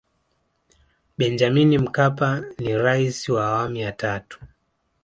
benjamin 1.17 1.77
mkapa 1.79 2.41
ni 2.59 2.77
rais 2.77 3.29
wa 3.29 3.47
awamu 3.47 3.75
ya 3.75 3.91
tatu 3.91 4.39